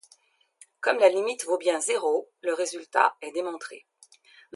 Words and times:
Comme 0.79 0.97
la 0.97 1.09
limite 1.09 1.45
vaut 1.45 1.59
bien 1.59 1.79
zéro, 1.79 2.31
le 2.41 2.55
résultat 2.55 3.13
est 3.21 3.31
démontré. 3.33 3.85